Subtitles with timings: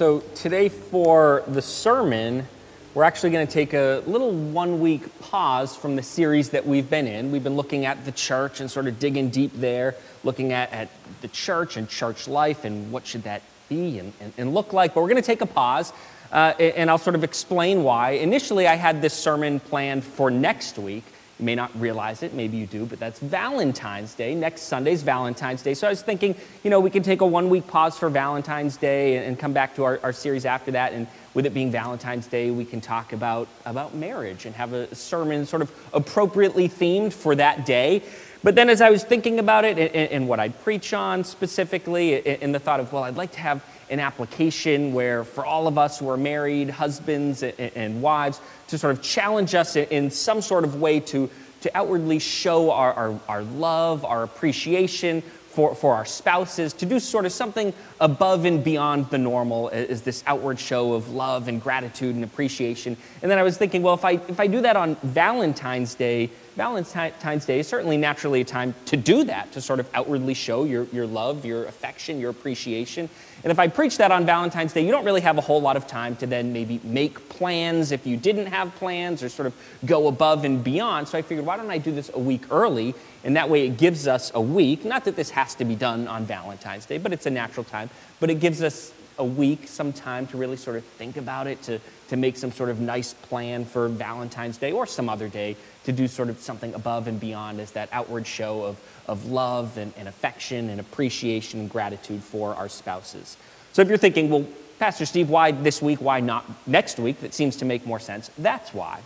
[0.00, 2.48] So, today for the sermon,
[2.94, 6.88] we're actually going to take a little one week pause from the series that we've
[6.88, 7.30] been in.
[7.30, 9.94] We've been looking at the church and sort of digging deep there,
[10.24, 10.88] looking at, at
[11.20, 14.94] the church and church life and what should that be and, and, and look like.
[14.94, 15.92] But we're going to take a pause
[16.32, 18.12] uh, and I'll sort of explain why.
[18.12, 21.04] Initially, I had this sermon planned for next week.
[21.40, 24.34] You may not realize it, maybe you do, but that's Valentine's Day.
[24.34, 25.72] Next Sunday's Valentine's Day.
[25.72, 28.76] So I was thinking, you know, we can take a one week pause for Valentine's
[28.76, 30.92] Day and, come back to our, our series after that.
[30.92, 34.94] And with it being Valentine's Day, we can talk about, about marriage and have a
[34.94, 38.02] sermon sort of appropriately themed for that day.
[38.42, 42.42] But then as I was thinking about it and, and what I'd preach on specifically,
[42.42, 45.76] and the thought of, well, I'd like to have an application where for all of
[45.76, 50.64] us who are married, husbands and, wives, to sort of challenge us in some sort
[50.64, 51.28] of way to,
[51.60, 57.00] to outwardly show our, our, our love, our appreciation for, for our spouses, to do
[57.00, 61.60] sort of something above and beyond the normal is this outward show of love and
[61.60, 62.96] gratitude and appreciation.
[63.20, 66.30] And then I was thinking, well, if I, if I do that on Valentine's Day,
[66.60, 70.64] Valentine's Day is certainly naturally a time to do that, to sort of outwardly show
[70.64, 73.08] your, your love, your affection, your appreciation.
[73.42, 75.78] And if I preach that on Valentine's Day, you don't really have a whole lot
[75.78, 79.54] of time to then maybe make plans if you didn't have plans or sort of
[79.86, 81.08] go above and beyond.
[81.08, 82.94] So I figured, why don't I do this a week early?
[83.24, 84.84] And that way it gives us a week.
[84.84, 87.88] Not that this has to be done on Valentine's Day, but it's a natural time.
[88.20, 91.62] But it gives us a week, some time to really sort of think about it,
[91.62, 95.56] to, to make some sort of nice plan for Valentine's Day or some other day
[95.84, 99.76] to do sort of something above and beyond as that outward show of, of love
[99.78, 103.36] and, and affection and appreciation and gratitude for our spouses.
[103.72, 104.46] So if you're thinking, well,
[104.78, 106.00] Pastor Steve, why this week?
[106.00, 107.20] Why not next week?
[107.20, 108.30] That seems to make more sense.
[108.38, 109.00] That's why.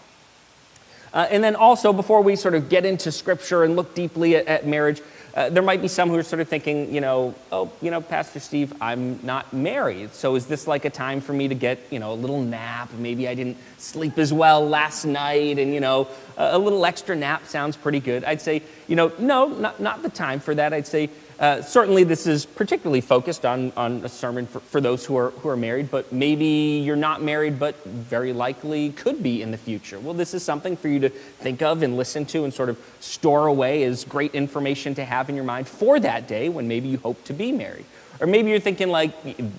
[1.12, 4.46] Uh, and then also, before we sort of get into scripture and look deeply at,
[4.46, 5.00] at marriage,
[5.34, 8.00] uh, there might be some who are sort of thinking, you know, oh, you know,
[8.00, 10.14] Pastor Steve, I'm not married.
[10.14, 12.92] So is this like a time for me to get, you know, a little nap?
[12.92, 17.16] Maybe I didn't sleep as well last night and, you know, a, a little extra
[17.16, 18.22] nap sounds pretty good.
[18.22, 20.72] I'd say, you know, no, not, not the time for that.
[20.72, 21.10] I'd say,
[21.44, 25.28] uh, certainly, this is particularly focused on, on a sermon for, for those who are,
[25.32, 29.58] who are married, but maybe you're not married, but very likely could be in the
[29.58, 30.00] future.
[30.00, 32.78] Well, this is something for you to think of and listen to and sort of
[33.00, 36.88] store away as great information to have in your mind for that day when maybe
[36.88, 37.84] you hope to be married.
[38.24, 39.12] Or maybe you're thinking, like,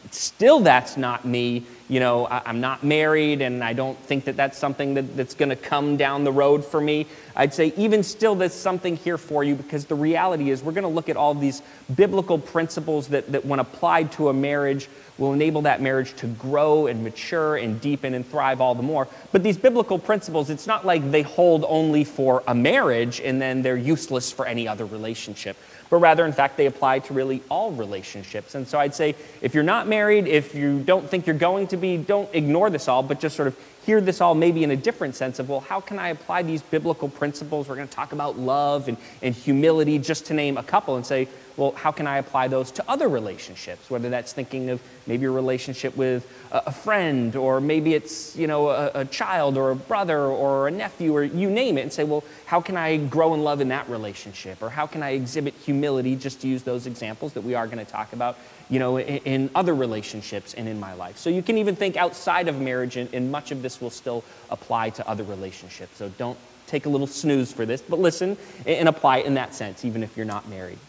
[0.09, 1.65] still that's not me.
[1.87, 5.49] You know, I'm not married and I don't think that that's something that, that's going
[5.49, 7.05] to come down the road for me.
[7.35, 10.81] I'd say, even still, there's something here for you because the reality is we're going
[10.81, 11.61] to look at all these
[11.95, 16.87] biblical principles that, that, when applied to a marriage, will enable that marriage to grow
[16.87, 19.07] and mature and deepen and thrive all the more.
[19.31, 23.61] But these biblical principles, it's not like they hold only for a marriage and then
[23.61, 25.57] they're useless for any other relationship
[25.89, 28.55] but rather, in fact, they apply to really all relationships.
[28.55, 31.77] And so I'd say if you're not married, if you don't think you're going to
[31.77, 34.75] be, don't ignore this all, but just sort of hear this all maybe in a
[34.75, 37.69] different sense of, well, how can I apply these biblical principles?
[37.69, 41.05] We're going to talk about love and, and humility, just to name a couple, and
[41.05, 41.27] say,
[41.57, 43.89] well, how can I apply those to other relationships?
[43.89, 48.69] Whether that's thinking of maybe a relationship with a, friend, or maybe it's, you know,
[48.69, 52.03] a, a child or a brother or a nephew, or you name it, and say,
[52.03, 54.61] well, how can I grow in love in that relationship?
[54.61, 57.83] Or how can I exhibit humility, just to use those examples that we are going
[57.83, 58.37] to talk about,
[58.69, 61.17] you know, in, in other relationships and in my life?
[61.17, 64.23] So you can even think outside of marriage, and, and much of this will still
[64.49, 65.97] apply to other relationships.
[65.97, 66.37] So don't
[66.67, 70.03] take a little snooze for this, but listen and apply it in that sense, even
[70.03, 70.79] if you're not married.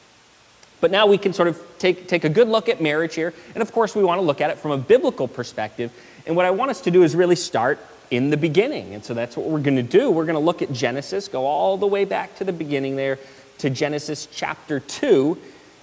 [0.81, 3.33] But now we can sort of take, take a good look at marriage here.
[3.55, 5.91] And of course, we want to look at it from a biblical perspective.
[6.27, 7.79] And what I want us to do is really start
[8.11, 8.95] in the beginning.
[8.95, 10.11] And so that's what we're going to do.
[10.11, 13.19] We're going to look at Genesis, go all the way back to the beginning there
[13.59, 15.39] to Genesis chapter 2.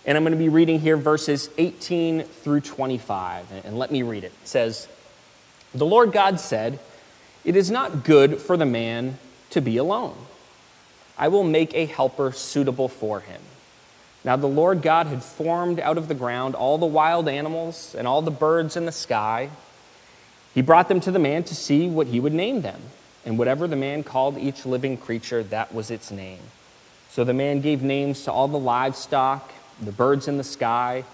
[0.05, 3.65] And I'm going to be reading here verses 18 through 25.
[3.65, 4.33] And let me read it.
[4.41, 4.87] It says,
[5.73, 6.79] The Lord God said,
[7.43, 9.17] It is not good for the man
[9.51, 10.17] to be alone.
[11.17, 13.41] I will make a helper suitable for him.
[14.23, 18.07] Now the Lord God had formed out of the ground all the wild animals and
[18.07, 19.49] all the birds in the sky.
[20.53, 22.81] He brought them to the man to see what he would name them.
[23.25, 26.39] And whatever the man called each living creature, that was its name.
[27.09, 31.05] So the man gave names to all the livestock, the birds in the sky,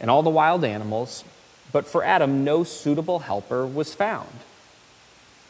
[0.00, 1.24] and all the wild animals.
[1.72, 4.28] But for Adam, no suitable helper was found.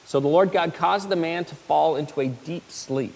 [0.04, 3.14] So the Lord God caused the man to fall into a deep sleep.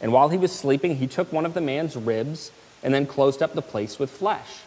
[0.00, 2.50] And while he was sleeping, he took one of the man's ribs
[2.82, 4.60] and then closed up the place with flesh.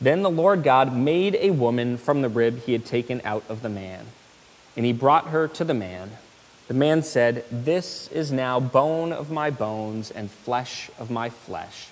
[0.00, 3.62] Then the Lord God made a woman from the rib he had taken out of
[3.62, 4.06] the man,
[4.76, 6.10] and he brought her to the man.
[6.68, 11.88] The man said, This is now bone of my bones and flesh of my flesh.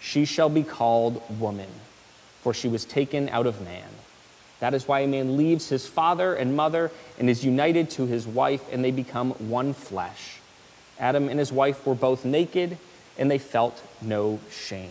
[0.00, 1.70] She shall be called woman,
[2.42, 3.88] for she was taken out of man.
[4.60, 8.26] That is why a man leaves his father and mother and is united to his
[8.26, 10.40] wife, and they become one flesh.
[10.98, 12.78] Adam and his wife were both naked,
[13.18, 14.90] and they felt no shame.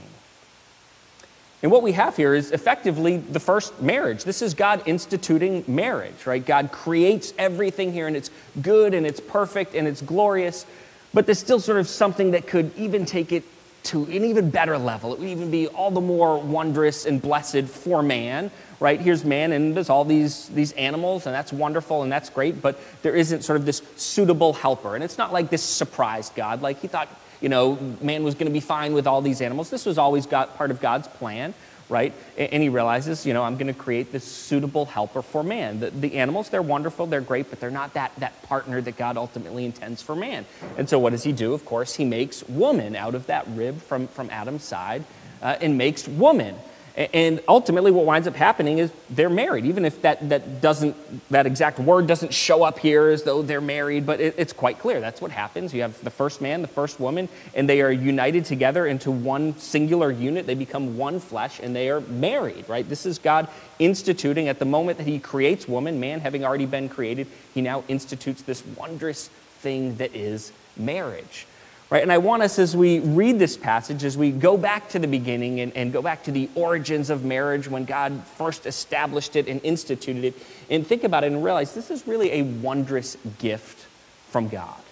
[1.64, 4.26] And what we have here is effectively the first marriage.
[4.26, 6.46] This is God instituting marriage, right?
[6.46, 8.30] God creates everything here, and it's
[8.62, 10.66] good and it's perfect and it's glorious,
[11.14, 13.44] but there's still sort of something that could even take it
[13.84, 15.14] to an even better level.
[15.14, 19.00] It would even be all the more wondrous and blessed for man, right?
[19.00, 22.78] Here's man, and there's all these, these animals, and that's wonderful and that's great, but
[23.04, 24.96] there isn't sort of this suitable helper.
[24.96, 27.08] And it's not like this surprised God, like he thought,
[27.44, 29.70] you know, man was going to be fine with all these animals.
[29.70, 31.54] This was always part of God's plan
[31.90, 32.14] right?
[32.38, 35.80] And he realizes, you know, I'm going to create this suitable helper for man.
[35.80, 39.18] The, the, animals, they're wonderful, they're great, but they're not that, that partner that God
[39.18, 40.46] ultimately intends for man.
[40.78, 41.54] And so what does he do?
[41.54, 45.04] Of course, he makes woman out of that rib from, from Adam's side
[45.42, 46.56] uh, and makes woman.
[46.96, 50.96] And ultimately, what winds up happening is they're married, even if that, that doesn't,
[51.32, 54.78] that exact word doesn't show up here as though they're married, but it, it's quite
[54.78, 55.00] clear.
[55.00, 55.74] That's what happens.
[55.74, 59.58] You have the first man, the first woman, and they are united together into one
[59.58, 60.46] singular unit.
[60.46, 62.88] They become one flesh, and they are married, right?
[62.88, 63.48] This is God
[63.80, 67.26] instituting at the moment that He creates woman, man having already been created,
[67.56, 69.30] He now institutes this wondrous
[69.62, 71.48] thing that is marriage.
[71.94, 72.02] Right?
[72.02, 75.06] And I want us, as we read this passage, as we go back to the
[75.06, 79.48] beginning and, and go back to the origins of marriage when God first established it
[79.48, 80.34] and instituted it,
[80.72, 83.86] and think about it and realize this is really a wondrous gift
[84.30, 84.83] from God.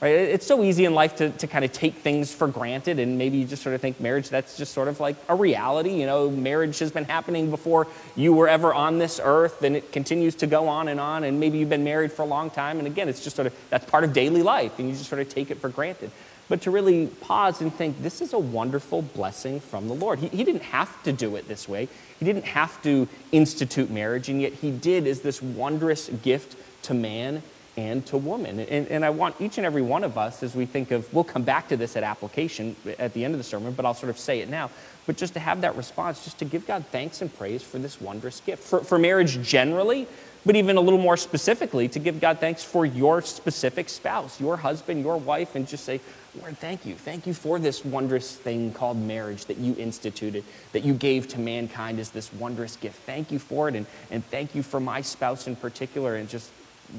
[0.00, 0.14] Right?
[0.14, 3.36] It's so easy in life to, to kind of take things for granted, and maybe
[3.36, 5.92] you just sort of think marriage, that's just sort of like a reality.
[5.92, 7.86] You know, marriage has been happening before
[8.16, 11.38] you were ever on this earth, and it continues to go on and on, and
[11.38, 13.84] maybe you've been married for a long time, and again, it's just sort of, that's
[13.90, 16.10] part of daily life, and you just sort of take it for granted
[16.50, 20.18] but to really pause and think this is a wonderful blessing from the Lord.
[20.18, 21.88] He, he didn't have to do it this way,
[22.18, 26.92] He didn't have to institute marriage, and yet He did as this wondrous gift to
[26.92, 27.42] man
[27.80, 28.60] and to woman.
[28.60, 31.24] And, and I want each and every one of us, as we think of, we'll
[31.24, 34.10] come back to this at application at the end of the sermon, but I'll sort
[34.10, 34.70] of say it now,
[35.06, 38.00] but just to have that response, just to give God thanks and praise for this
[38.00, 38.62] wondrous gift.
[38.62, 40.06] For, for marriage generally,
[40.44, 44.56] but even a little more specifically, to give God thanks for your specific spouse, your
[44.56, 46.00] husband, your wife, and just say,
[46.40, 46.94] Lord, thank you.
[46.94, 51.40] Thank you for this wondrous thing called marriage that you instituted, that you gave to
[51.40, 53.02] mankind as this wondrous gift.
[53.02, 56.50] Thank you for it, and, and thank you for my spouse in particular, and just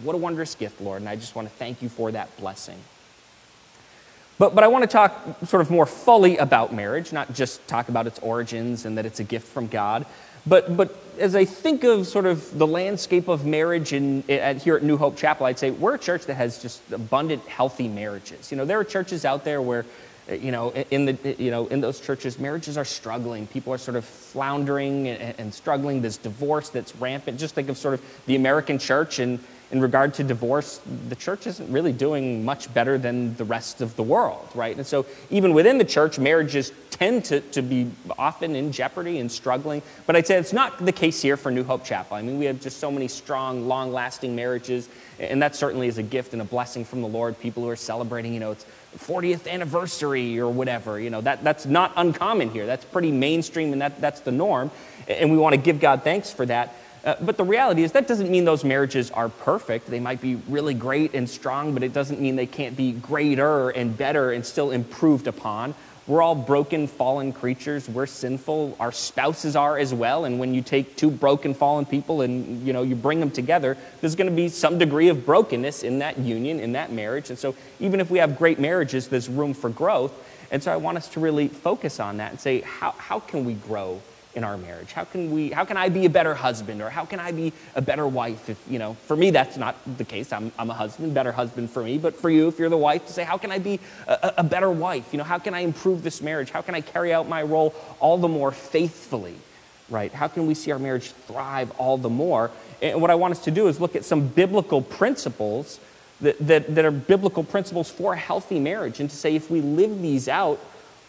[0.04, 1.02] what a wondrous gift, Lord.
[1.02, 2.80] And I just want to thank you for that blessing.
[4.38, 5.14] But, but I want to talk
[5.46, 9.20] sort of more fully about marriage, not just talk about its origins and that it's
[9.20, 10.06] a gift from God,
[10.48, 14.76] but, but as I think of sort of the landscape of marriage in, at, here
[14.76, 18.52] at New Hope Chapel, I'd say we're a church that has just abundant, healthy marriages.
[18.52, 19.86] You know, there are churches out there where,
[20.30, 23.48] Uh, you know, in, the, you know, in those churches, marriages are struggling.
[23.48, 26.02] People are sort of floundering and, and struggling.
[26.02, 27.40] This divorce that's rampant.
[27.40, 29.40] Just think of sort of the American church and
[29.72, 33.96] in regard to divorce, the church isn't really doing much better than the rest of
[33.96, 34.76] the world, right?
[34.76, 37.90] And so, even within the church, marriages tend to, to be
[38.20, 39.82] often in jeopardy and struggling.
[40.06, 42.18] But I'd say it's not the case here for New Hope Chapel.
[42.18, 44.90] I mean, we have just so many strong, long lasting marriages,
[45.20, 47.40] and that certainly is a gift and a blessing from the Lord.
[47.40, 48.66] People who are celebrating, you know, it's
[48.98, 52.66] 40th anniversary or whatever, you know, that, that's not uncommon here.
[52.66, 54.72] That's pretty mainstream, and that, that's the norm.
[55.08, 56.76] And we want to give God thanks for that.
[57.04, 59.88] Uh, but the reality is, that doesn't mean those marriages are perfect.
[59.88, 63.70] They might be really great and strong, but it doesn't mean they can't be greater
[63.70, 65.74] and better and still improved upon.
[66.12, 67.88] We're all broken, fallen creatures.
[67.88, 68.76] We're sinful.
[68.82, 70.26] Our spouses are as well.
[70.26, 73.78] And when you take two broken, fallen people and you know you bring them together,
[74.02, 77.30] there's going to be some degree of brokenness in that union, in that marriage.
[77.30, 80.12] And so, even if we have great marriages, there's room for growth.
[80.52, 83.46] And so, I want us to really focus on that and say, how, how can
[83.46, 84.02] we grow
[84.36, 84.92] in our marriage?
[84.94, 87.54] How can we how can I be a better husband or how can I be
[87.76, 90.32] a better wife if you know for me that's not the case.
[90.32, 91.98] I'm, I'm a husband better husband for me.
[91.98, 94.44] But for you if you're the wife to say how can I be a, a
[94.44, 95.10] better wife?
[95.12, 96.52] You know how can I improve this marriage?
[96.52, 99.36] How can I carry out my role all the more faithfully
[99.92, 100.14] right?
[100.14, 102.50] How can we see our marriage thrive all the more?
[102.82, 105.80] And what I want us to do is look at some biblical principles
[106.22, 109.62] that, that, that are biblical principles for a healthy marriage and to say if we
[109.62, 110.60] live these out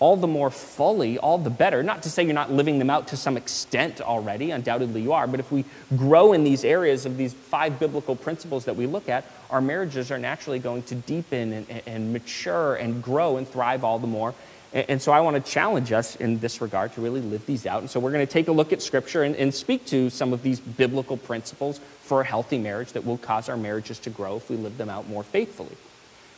[0.02, 1.80] all the more fully, all the better.
[1.80, 5.28] Not to say you're not living them out to some extent already, undoubtedly you are,
[5.28, 5.64] but if we
[5.96, 10.10] grow in these areas of these five biblical principles that we look at, our marriages
[10.10, 14.34] are naturally going to deepen and, and mature and grow and thrive all the more.
[14.72, 17.64] And, and so I want to challenge us in this regard to really live these
[17.64, 17.78] out.
[17.78, 20.32] And so we're going to take a look at Scripture and, and speak to some
[20.32, 24.38] of these biblical principles for a healthy marriage that will cause our marriages to grow
[24.38, 25.76] if we live them out more faithfully.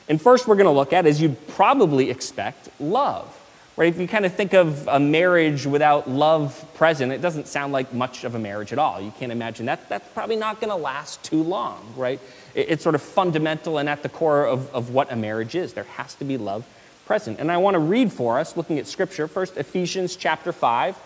[0.07, 3.41] And first, we're going to look at, as you'd probably expect, love
[3.77, 3.93] Right?
[3.93, 7.93] If you kind of think of a marriage without love present, it doesn't sound like
[7.93, 9.01] much of a marriage at all.
[9.01, 9.89] You can't imagine that.
[9.89, 12.21] That's probably not going to last too long, right?
[12.55, 15.73] It's sort of fundamental and at the core of, of what a marriage is.
[15.73, 16.65] There has to be love
[17.05, 17.41] present.
[17.41, 20.97] And I want to read for us, looking at Scripture, first Ephesians chapter 5,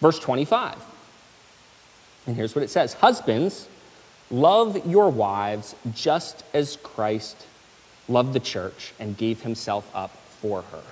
[0.00, 0.76] verse 25.
[2.26, 3.68] And here's what it says Husbands,
[4.30, 7.46] love your wives just as Christ
[8.08, 10.82] loved the church and gave himself up for her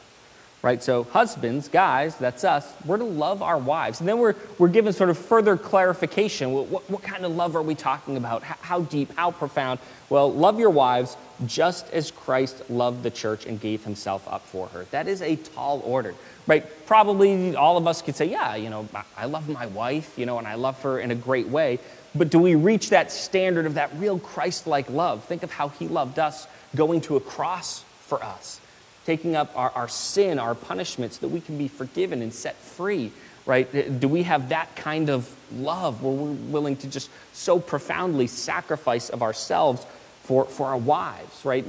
[0.66, 0.82] right?
[0.82, 4.00] So, husbands, guys, that's us, we're to love our wives.
[4.00, 6.50] And then we're, we're given sort of further clarification.
[6.52, 8.42] What, what kind of love are we talking about?
[8.42, 9.14] How, how deep?
[9.14, 9.78] How profound?
[10.10, 14.66] Well, love your wives just as Christ loved the church and gave himself up for
[14.70, 14.86] her.
[14.90, 16.16] That is a tall order,
[16.48, 16.66] right?
[16.84, 20.38] Probably all of us could say, yeah, you know, I love my wife, you know,
[20.38, 21.78] and I love her in a great way.
[22.12, 25.22] But do we reach that standard of that real Christ like love?
[25.26, 28.60] Think of how he loved us going to a cross for us
[29.06, 32.56] taking up our, our sin, our punishment, so that we can be forgiven and set
[32.56, 33.12] free,
[33.46, 34.00] right?
[34.00, 39.08] Do we have that kind of love where we're willing to just so profoundly sacrifice
[39.08, 39.86] of ourselves
[40.24, 41.64] for, for our wives, right?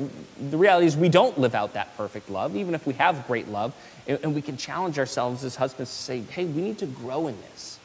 [0.50, 3.48] The reality is we don't live out that perfect love, even if we have great
[3.48, 3.76] love.
[4.08, 7.28] And, and we can challenge ourselves as husbands to say, hey, we need to grow
[7.28, 7.78] in this.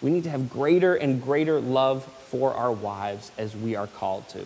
[0.00, 4.28] We need to have greater and greater love for our wives as we are called
[4.28, 4.44] to.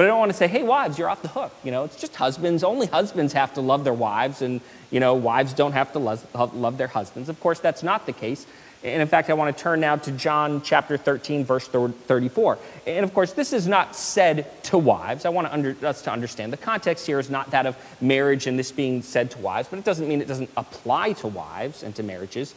[0.00, 1.52] But I don't want to say, hey, wives, you're off the hook.
[1.62, 2.64] You know, it's just husbands.
[2.64, 6.78] Only husbands have to love their wives, and, you know, wives don't have to love,
[6.78, 7.28] their husbands.
[7.28, 8.46] Of course, that's not the case.
[8.82, 12.58] And in fact, I want to turn now to John chapter 13, verse 34.
[12.86, 15.26] And of course, this is not said to wives.
[15.26, 18.46] I want to under, us to understand the context here is not that of marriage
[18.46, 21.82] and this being said to wives, but it doesn't mean it doesn't apply to wives
[21.82, 22.54] and to marriages.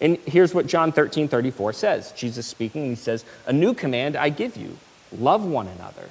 [0.00, 4.30] And here's what John 13, 34 says Jesus speaking, he says, A new command I
[4.30, 4.78] give you
[5.12, 6.08] love one another.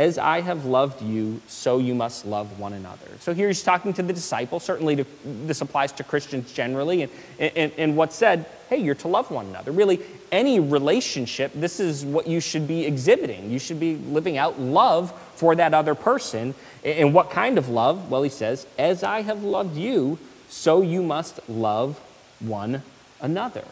[0.00, 3.06] As I have loved you, so you must love one another.
[3.18, 4.62] So here he's talking to the disciples.
[4.62, 5.04] Certainly, to,
[5.44, 7.02] this applies to Christians generally.
[7.02, 9.72] And, and, and what's said, hey, you're to love one another.
[9.72, 10.00] Really,
[10.32, 13.50] any relationship, this is what you should be exhibiting.
[13.50, 16.54] You should be living out love for that other person.
[16.82, 18.10] And what kind of love?
[18.10, 21.98] Well, he says, as I have loved you, so you must love
[22.38, 22.82] one
[23.20, 23.64] another.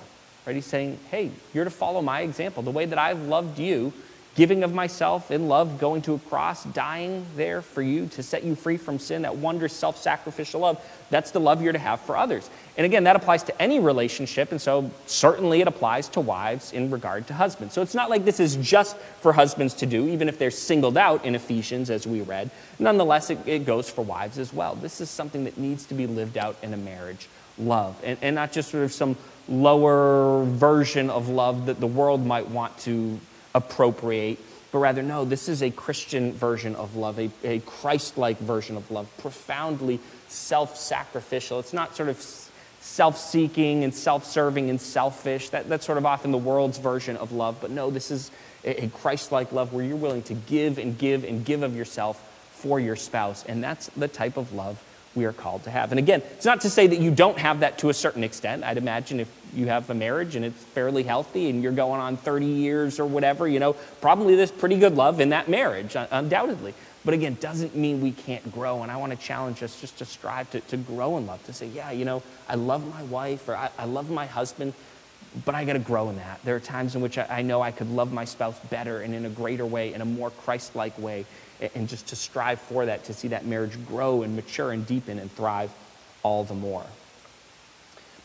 [0.46, 0.56] Right?
[0.56, 2.62] He's saying, hey, you're to follow my example.
[2.62, 3.94] The way that I've loved you,
[4.38, 8.44] giving of myself in love, going to a cross, dying there for you to set
[8.44, 10.80] you free from sin, that wondrous self sacrificial love,
[11.10, 12.48] that's the love you're to have for others.
[12.76, 16.88] And again, that applies to any relationship, and so certainly it applies to wives in
[16.88, 17.74] regard to husbands.
[17.74, 20.96] So it's not like this is just for husbands to do, even if they're singled
[20.96, 22.48] out in Ephesians, as we read.
[22.78, 24.76] Nonetheless, it, it goes for wives as well.
[24.76, 27.28] This is something that needs to be lived out in a marriage
[27.58, 29.16] love, and, and not just sort of some
[29.48, 33.18] lower version of love that the world might want to
[33.54, 34.38] appropriate,
[34.70, 38.76] but rather, no, this is a Christian version of love, a, a Christ like version
[38.76, 41.58] of love, profoundly self sacrificial.
[41.58, 42.20] It's not sort of
[42.80, 45.48] self seeking and self serving and selfish.
[45.50, 47.58] That, that's sort of often the world's version of love.
[47.60, 48.30] But no, this is
[48.64, 51.74] a, a Christ like love where you're willing to give and give and give of
[51.74, 53.44] yourself for your spouse.
[53.44, 54.82] And that's the type of love
[55.14, 55.92] we are called to have.
[55.92, 58.64] And again, it's not to say that you don't have that to a certain extent.
[58.64, 62.16] I'd imagine if you have a marriage and it's fairly healthy and you're going on
[62.16, 66.74] 30 years or whatever, you know, probably there's pretty good love in that marriage, undoubtedly.
[67.04, 68.82] But again, doesn't mean we can't grow.
[68.82, 71.52] And I want to challenge us just to strive to, to grow in love, to
[71.52, 74.74] say, yeah, you know, I love my wife or I, I love my husband,
[75.44, 76.40] but I got to grow in that.
[76.44, 79.14] There are times in which I, I know I could love my spouse better and
[79.14, 81.24] in a greater way, in a more Christ like way
[81.74, 85.18] and just to strive for that, to see that marriage grow and mature and deepen
[85.18, 85.70] and thrive
[86.22, 86.84] all the more.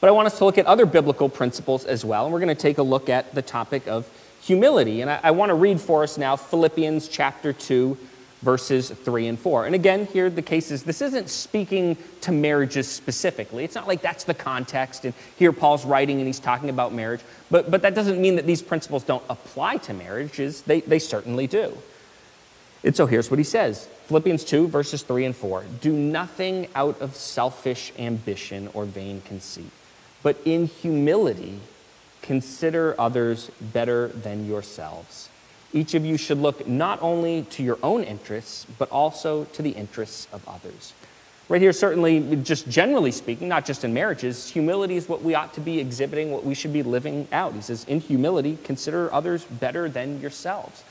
[0.03, 2.53] But I want us to look at other biblical principles as well, and we're going
[2.53, 4.05] to take a look at the topic of
[4.41, 4.99] humility.
[4.99, 7.97] And I, I want to read for us now Philippians chapter 2,
[8.41, 9.65] verses 3 and 4.
[9.65, 13.63] And again, here the case is this isn't speaking to marriages specifically.
[13.63, 17.21] It's not like that's the context, and here Paul's writing and he's talking about marriage.
[17.49, 21.47] But, but that doesn't mean that these principles don't apply to marriages, they, they certainly
[21.47, 21.77] do.
[22.83, 25.63] And so here's what he says Philippians 2, verses 3 and 4.
[25.79, 29.71] Do nothing out of selfish ambition or vain conceit,
[30.23, 31.59] but in humility
[32.21, 35.29] consider others better than yourselves.
[35.73, 39.71] Each of you should look not only to your own interests, but also to the
[39.71, 40.93] interests of others.
[41.49, 45.53] Right here, certainly, just generally speaking, not just in marriages, humility is what we ought
[45.55, 47.53] to be exhibiting, what we should be living out.
[47.53, 50.83] He says, in humility, consider others better than yourselves.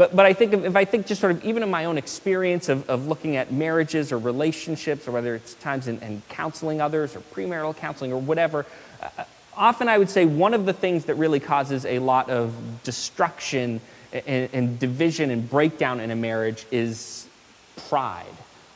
[0.00, 2.70] But, but I think if, I think just sort of even in my own experience
[2.70, 7.14] of, of looking at marriages or relationships, or whether it's times in, in counseling others
[7.14, 8.64] or premarital counseling or whatever,
[9.02, 12.54] uh, often I would say one of the things that really causes a lot of
[12.82, 13.82] destruction
[14.14, 17.26] and, and division and breakdown in a marriage is
[17.88, 18.24] pride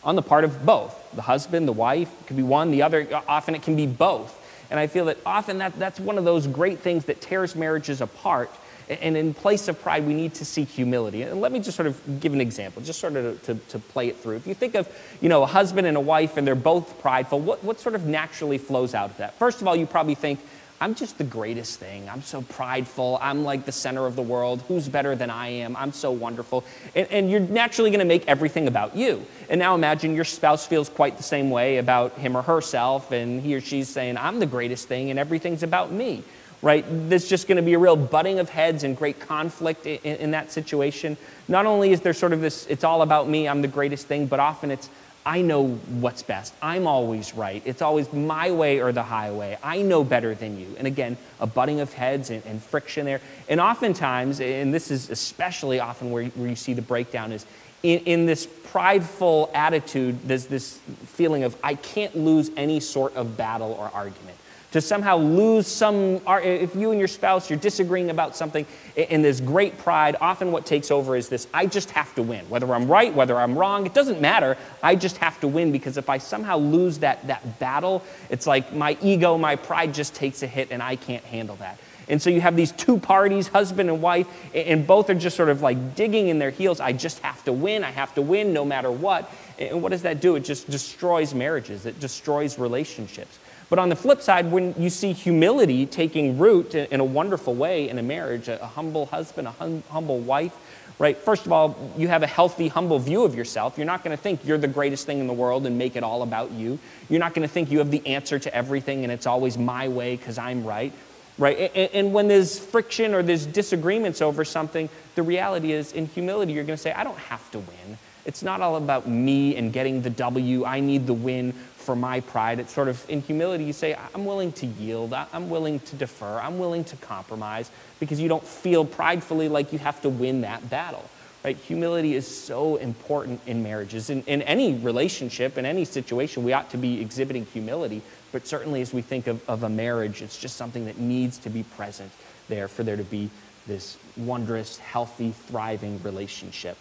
[0.03, 2.13] on the part of both the husband, the wife.
[2.21, 3.09] It could be one, the other.
[3.27, 4.39] Often it can be both.
[4.71, 8.03] And I feel that often that, that's one of those great things that tears marriages
[8.03, 8.51] apart.
[8.89, 11.23] And in place of pride, we need to seek humility.
[11.23, 14.09] And let me just sort of give an example, just sort of to, to play
[14.09, 14.37] it through.
[14.37, 14.89] If you think of,
[15.21, 18.05] you know, a husband and a wife and they're both prideful, what, what sort of
[18.05, 19.39] naturally flows out of that?
[19.39, 20.41] First of all, you probably think,
[20.81, 22.11] I'm just the greatest thing.
[22.11, 23.19] I'm so prideful.
[23.23, 24.63] I'm like the center of the world.
[24.69, 25.77] Who's better than I am?
[25.77, 26.65] I'm so wonderful.
[26.95, 29.25] And, and you're naturally going to make everything about you.
[29.49, 33.41] And now imagine your spouse feels quite the same way about him or herself, and
[33.41, 36.25] he or she's saying, I'm the greatest thing, and everything's about me.
[36.65, 36.83] Right?
[36.89, 40.31] There's just going to be a real butting of heads and great conflict in, in
[40.31, 41.19] that situation.
[41.47, 44.27] Not only is there sort of this, it's all about me, I'm the greatest thing,
[44.27, 44.89] but often it's,
[45.27, 46.55] I know what's best.
[46.63, 47.63] I'm always right.
[47.67, 49.59] It's always my way or the highway.
[49.63, 50.75] I know better than you.
[50.79, 53.21] And again, a butting of heads and, and friction there.
[53.47, 57.45] And oftentimes, and this is especially often where, where you see the breakdown, is
[57.83, 63.37] in, in this prideful attitude, there's this feeling of, I can't lose any sort of
[63.37, 64.34] battle or argument
[64.75, 68.67] to somehow lose some, if you and your spouse, you're disagreeing about something
[68.97, 72.45] in this great pride, often what takes over is this I just have to win.
[72.49, 74.57] Whether I'm right, whether I'm wrong, it doesn't matter.
[74.83, 78.73] I just have to win because if I somehow lose that, that battle, it's like
[78.75, 81.79] my ego, my pride just takes a hit and I can't handle that.
[82.09, 85.51] And so you have these two parties, husband and wife, and both are just sort
[85.51, 86.81] of like digging in their heels.
[86.81, 87.85] I just have to win.
[87.85, 89.33] I have to win no matter what.
[89.57, 90.35] And what does that do?
[90.35, 93.39] It just destroys marriages, it destroys relationships.
[93.71, 97.89] But on the flip side, when you see humility taking root in a wonderful way
[97.89, 100.55] in a marriage, a humble husband, a hum- humble wife,
[100.99, 101.17] right?
[101.17, 103.77] First of all, you have a healthy, humble view of yourself.
[103.77, 106.05] You're not going to think you're the greatest thing in the world and make it
[106.05, 106.79] all about you.
[107.09, 109.89] You're not going to think you have the answer to everything and it's always my
[109.89, 110.93] way because I'm right,
[111.37, 111.71] right?
[111.75, 116.53] And, and, when there's friction or there's disagreements over something, the reality is in humility,
[116.53, 117.99] you're going to say, I don't have to win.
[118.25, 120.65] It's not all about me and getting the W.
[120.65, 121.53] I need the win
[121.85, 122.59] for my pride.
[122.59, 126.41] It's sort of in humility, you say, I'm willing to yield, I'm willing to defer,
[126.41, 130.69] I'm willing to compromise because you don't feel pridefully like you have to win that
[130.71, 131.09] battle.
[131.45, 131.59] Right?
[131.59, 134.09] Humility is so important in marriages.
[134.09, 138.01] In, in any relationship, in any situation, we ought to be exhibiting humility.
[138.33, 141.51] But certainly, as we think of, of a marriage, it's just something that needs to
[141.51, 142.11] be present
[142.49, 143.29] there for there to be
[143.67, 146.79] this wondrous, healthy, thriving relationship.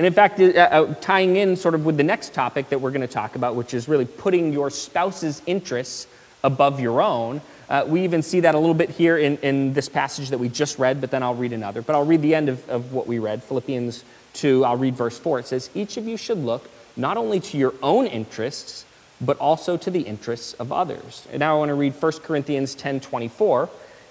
[0.00, 2.90] And in fact, uh, uh, tying in sort of with the next topic that we're
[2.90, 6.06] going to talk about, which is really putting your spouse's interests
[6.42, 9.90] above your own, uh, we even see that a little bit here in, in this
[9.90, 11.82] passage that we just read, but then I'll read another.
[11.82, 14.64] But I'll read the end of, of what we read, Philippians 2.
[14.64, 15.40] I'll read verse 4.
[15.40, 18.86] It says, Each of you should look not only to your own interests,
[19.20, 21.28] but also to the interests of others.
[21.30, 23.68] And now I want to read 1 Corinthians 10 24.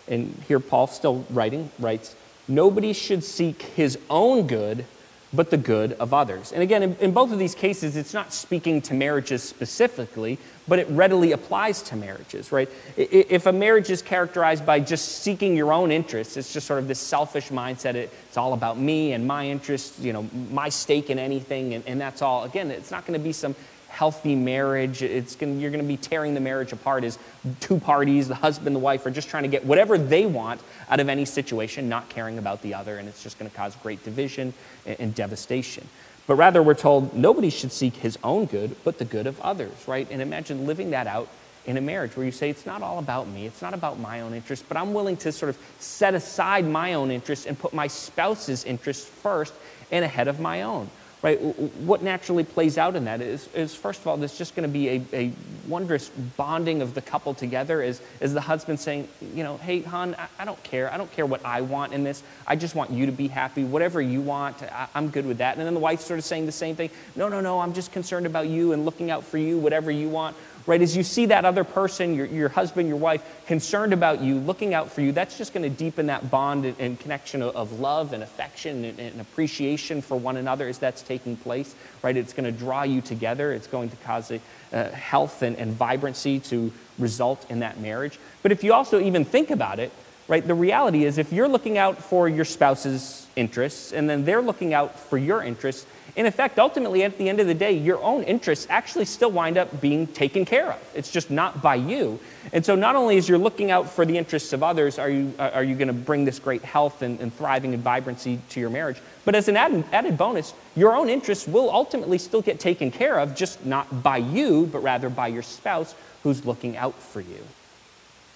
[0.07, 2.15] And here Paul, still writing, writes,
[2.47, 4.85] Nobody should seek his own good
[5.31, 6.51] but the good of others.
[6.51, 10.79] And again, in, in, both of these cases, it's not speaking to marriages specifically, but
[10.79, 12.69] it readily applies to marriages, right?
[12.97, 16.87] If a marriage is characterized by just seeking your own interests, it's just sort of
[16.87, 21.19] this selfish mindset, it's all about me and my interests, you know, my stake in
[21.19, 22.43] anything, and, and that's all.
[22.43, 23.55] Again, it's not going to be some
[23.89, 25.01] healthy marriage.
[25.01, 27.19] It's gonna, you're going to be tearing the marriage apart as
[27.59, 30.99] two parties, the husband, the wife, are just trying to get whatever they want out
[30.99, 34.03] of any situation, not caring about the other, and it's just going to cause great
[34.03, 34.53] division
[34.85, 35.87] and, and devastation.
[36.27, 39.73] But rather, we're told nobody should seek his own good, but the good of others,
[39.87, 40.07] right?
[40.11, 41.27] And imagine living that out
[41.65, 44.21] in a marriage where you say, it's not all about me, it's not about my
[44.21, 47.73] own interest, but I'm willing to sort of set aside my own interests and put
[47.73, 49.53] my spouse's interests first
[49.91, 50.89] and ahead of my own
[51.21, 51.37] right?
[51.37, 54.71] What naturally plays out in that is, is first of all, there's just going to
[54.71, 55.33] be a, a
[55.67, 60.27] wondrous bonding of the couple together as, the husband saying, you know, hey, hon, I,
[60.39, 60.91] I, don't care.
[60.91, 62.23] I don't care what I want in this.
[62.47, 63.63] I just want you to be happy.
[63.63, 65.57] Whatever you want, I, I'm good with that.
[65.57, 66.89] And then the wife sort of saying the same thing.
[67.15, 70.07] No, no, no, I'm just concerned about you and looking out for you, whatever you
[70.07, 70.81] want right?
[70.81, 74.73] As you see that other person, your, your husband, your wife, concerned about you, looking
[74.73, 77.79] out for you, that's just going to deepen that bond and, and connection of, of,
[77.79, 82.15] love and affection and, and, appreciation for one another as that's taking place, right?
[82.15, 83.51] It's going to draw you together.
[83.51, 84.39] It's going to cause a,
[84.71, 88.19] uh, health and, and vibrancy to result in that marriage.
[88.43, 89.91] But if you also even think about it,
[90.27, 94.41] right, the reality is if you're looking out for your spouse's interests and then they're
[94.41, 95.85] looking out for your interests,
[96.19, 99.57] in effect, ultimately, at the end of the day, your own interests actually still wind
[99.57, 100.91] up being taken care of.
[100.93, 102.19] It's just not by you.
[102.51, 105.33] And so, not only as you're looking out for the interests of others, are you,
[105.39, 108.59] uh, are you going to bring this great health and, and, thriving and vibrancy to
[108.59, 112.59] your marriage, but as an added, added bonus, your own interests will ultimately still get
[112.59, 116.95] taken care of, just not by you, but rather by your spouse who's looking out
[117.01, 117.47] for you.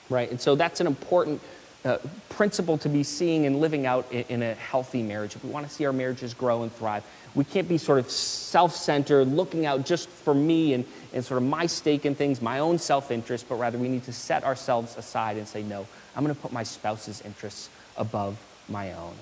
[0.09, 0.31] Right?
[0.31, 1.41] And so, that's an important
[1.85, 1.97] uh,
[2.29, 5.67] principle to be seeing and living out in, in a healthy marriage, if we want
[5.67, 7.03] to see our marriages grow and thrive,
[7.35, 11.41] we can't be sort of self centered, looking out just for me and, and sort
[11.41, 14.43] of my stake in things, my own self interest, but rather we need to set
[14.43, 18.37] ourselves aside and say, no, I'm going to put my spouse's interests above
[18.69, 19.15] my own.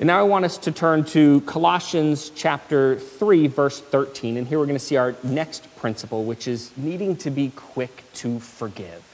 [0.00, 4.36] And now I want us to turn to Colossians chapter 3, verse 13.
[4.36, 8.02] And here we're going to see our next principle, which is needing to be quick
[8.14, 9.11] to forgive.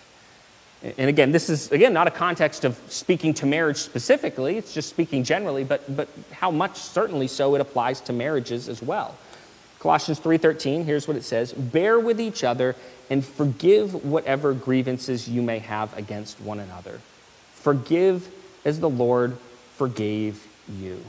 [0.82, 4.88] And again, this is, again, not a context of speaking to marriage specifically, it's just
[4.88, 9.16] speaking generally, but, but how much certainly so it applies to marriages as well.
[9.80, 12.74] Colossians 3:13, here's what it says, "Bear with each other
[13.10, 17.00] and forgive whatever grievances you may have against one another.
[17.54, 18.28] Forgive
[18.64, 19.36] as the Lord
[19.76, 20.46] forgave
[20.78, 21.02] you.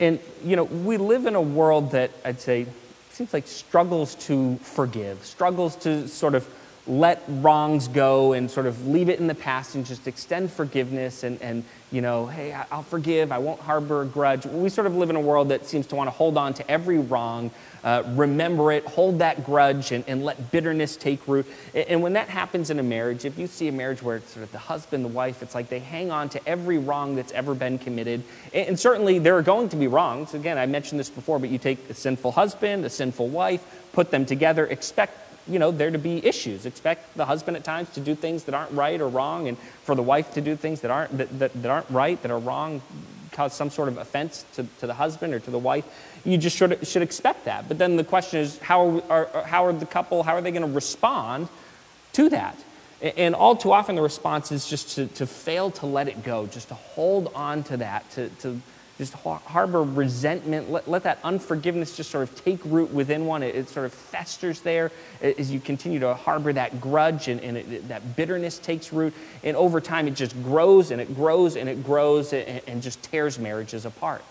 [0.00, 2.66] And, you know, we live in a world that I'd say
[3.10, 6.46] seems like struggles to forgive, struggles to sort of
[6.86, 11.24] let wrongs go and sort of leave it in the past and just extend forgiveness
[11.24, 14.44] and, and you know, hey, I'll forgive, I won't harbor a grudge.
[14.44, 16.68] We sort of live in a world that seems to want to hold on to
[16.68, 17.52] every wrong,
[17.84, 21.46] uh, remember it, hold that grudge, and, and let bitterness take root.
[21.74, 24.32] And, and when that happens in a marriage, if you see a marriage where it's
[24.32, 27.32] sort of the husband, the wife, it's like they hang on to every wrong that's
[27.32, 28.24] ever been committed.
[28.52, 30.34] And, and certainly there are going to be wrongs.
[30.34, 34.10] Again, I mentioned this before, but you take a sinful husband, a sinful wife, put
[34.10, 36.66] them together, expect you know, there to be issues.
[36.66, 39.94] Expect the husband at times to do things that aren't right or wrong, and for
[39.94, 42.82] the wife to do things that aren't, that, that, that aren't right, that are wrong,
[43.32, 45.84] cause some sort of offense to, to the husband or to the wife.
[46.24, 47.68] You just should, should expect that.
[47.68, 50.50] But then the question is, how are, are how are the couple, how are they
[50.50, 51.48] going to respond
[52.14, 52.56] to that?
[53.02, 56.46] And all too often the response is just to, to fail to let it go,
[56.46, 58.58] just to hold on to that, to, to
[58.98, 63.42] just harbor resentment, let, let that unforgiveness just sort of take root within one.
[63.42, 67.58] It, it sort of festers there as you continue to harbor that grudge and, and
[67.58, 69.12] it, that bitterness takes root.
[69.44, 73.02] And over time, it just grows and it grows and it grows and, and just
[73.02, 74.24] tears marriages apart.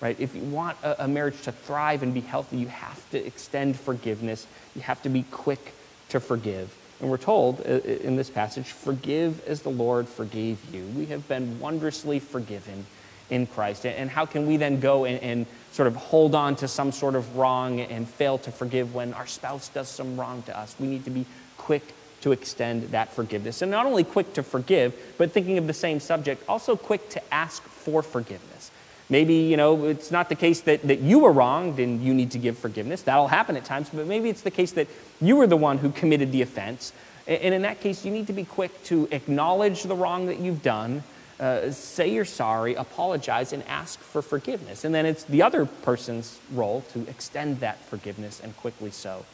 [0.00, 0.18] Right?
[0.20, 3.76] If you want a, a marriage to thrive and be healthy, you have to extend
[3.76, 4.46] forgiveness.
[4.76, 5.74] You have to be quick
[6.10, 6.76] to forgive.
[7.00, 10.84] And we're told uh, in this passage, forgive as the Lord forgave you.
[10.96, 12.86] We have been wondrously forgiven
[13.30, 13.86] in Christ?
[13.86, 17.14] And how can we then go and, and, sort of hold on to some sort
[17.14, 20.76] of wrong and fail to forgive when our spouse does some wrong to us?
[20.78, 21.24] We need to be
[21.56, 21.82] quick
[22.20, 23.62] to extend that forgiveness.
[23.62, 27.34] And not only quick to forgive, but thinking of the same subject, also quick to
[27.34, 28.70] ask for forgiveness.
[29.08, 32.30] Maybe, you know, it's not the case that, that you were wronged and you need
[32.30, 33.02] to give forgiveness.
[33.02, 34.88] That'll happen at times, but maybe it's the case that
[35.20, 36.92] you were the one who committed the offense.
[37.26, 40.62] And in that case, you need to be quick to acknowledge the wrong that you've
[40.62, 41.02] done
[41.42, 44.84] uh, say you're sorry, apologize, and ask for forgiveness.
[44.84, 49.24] And then it's the other person's role to extend that forgiveness and quickly so.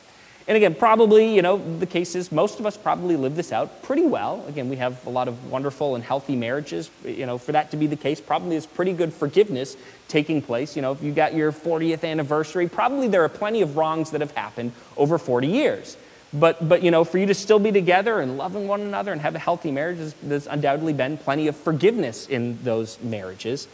[0.48, 3.82] And again, probably, you know, the case is most of us probably live this out
[3.82, 4.42] pretty well.
[4.48, 6.90] Again, we have a lot of wonderful and healthy marriages.
[7.04, 9.76] You know, for that to be the case, probably there's pretty good forgiveness
[10.08, 10.74] taking place.
[10.74, 14.22] You know, if you got your 40th anniversary, probably there are plenty of wrongs that
[14.22, 15.98] have happened over 40 years.
[16.32, 19.20] But, but, you know, for you to still be together and loving one another and
[19.22, 23.66] have a healthy marriage, there's, undoubtedly been plenty of forgiveness in those marriages.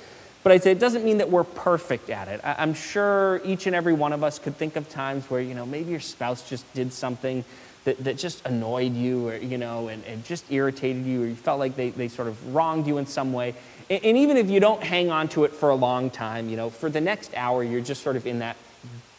[0.45, 2.41] But I'd say it doesn't mean that we're perfect at it.
[2.45, 5.67] I'm sure each and every one of us could think of times where, you know,
[5.67, 7.45] maybe your spouse just did something
[7.85, 11.35] that, that just annoyed you or, you know, and, and just irritated you or you
[11.35, 13.55] felt like they, they sort of wronged you in some way.
[13.91, 16.57] And, and even if you don't hang on to it for a long time, you
[16.57, 18.57] know, for the next hour, you're just sort of in that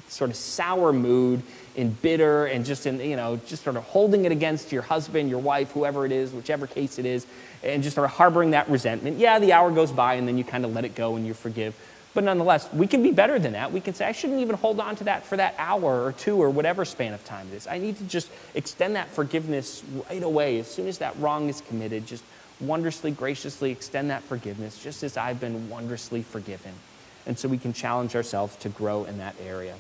[0.08, 1.42] sort of sour mood
[1.78, 5.30] and bitter and just in, you know, just sort of holding it against your husband,
[5.30, 7.26] your wife, whoever it is, whichever case it is,
[7.64, 9.18] and just sort of harboring that resentment.
[9.18, 11.34] Yeah, the hour goes by and then you kind of let it go and you
[11.34, 11.76] forgive.
[12.14, 13.74] But nonetheless, we can be better than that.
[13.74, 16.42] We can say, I shouldn't even hold on to that for that hour or two
[16.42, 17.68] or whatever span of time it is.
[17.68, 20.60] I need to just extend that forgiveness right away.
[20.60, 22.24] As soon as that wrong is committed, just
[22.62, 26.72] wondrously, graciously extend that forgiveness, just as I've been wondrously forgiven.
[27.26, 29.76] And so we can challenge ourselves to grow in that area.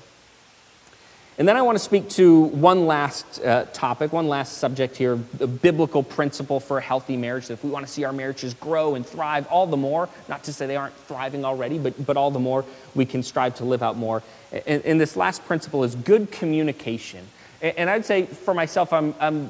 [1.37, 5.19] And then I want to speak to one last uh, topic, one last subject here,
[5.41, 7.47] a biblical principle for a healthy marriage.
[7.47, 10.45] That if we want to see our marriages grow and thrive all the more, not
[10.45, 13.65] to say they aren't thriving already, but, but all the more we can strive to
[13.65, 14.23] live out more.
[14.65, 17.27] And, and this last principle is good communication.
[17.61, 19.49] And, and I'd say for myself, I'm, I'm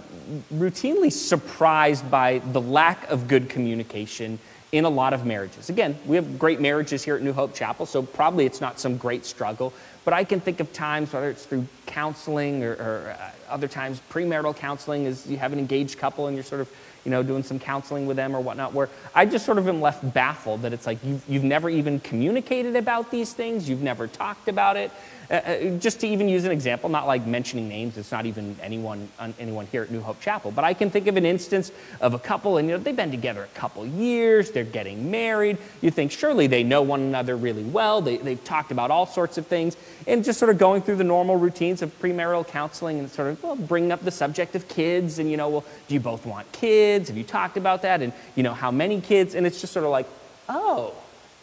[0.52, 4.40] routinely surprised by the lack of good communication
[4.76, 5.70] in a lot of marriages.
[5.70, 8.98] Again, we have great marriages here at New Hope Chapel, so probably it's not some
[8.98, 9.72] great struggle.
[10.04, 14.02] But I can think of times, whether it's through counseling or, or uh, other times
[14.12, 16.70] premarital counseling, as you have an engaged couple and you're sort of
[17.06, 19.80] you know, doing some counseling with them or whatnot, where I just sort of am
[19.80, 24.08] left baffled that it's like you've, you've never even communicated about these things, you've never
[24.08, 24.92] talked about it.
[25.30, 28.56] Uh, uh, just to even use an example, not like mentioning names, it's not even
[28.62, 32.14] anyone, anyone here at New Hope Chapel, but I can think of an instance of
[32.14, 35.58] a couple, and you know, they've been together a couple years, they're getting married.
[35.82, 39.40] You think surely they know one another really well, they, they've talked about all sorts
[39.40, 43.10] of things, and just sort of going through the normal routines of premarital counseling and
[43.10, 46.00] sort of well, bringing up the subject of kids, and you know, well, do you
[46.00, 46.95] both want kids?
[47.04, 48.02] Have you talked about that?
[48.02, 49.36] And you know, how many kids?
[49.36, 50.08] And it's just sort of like,
[50.50, 50.94] oh,